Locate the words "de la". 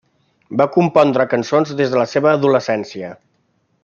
1.93-2.07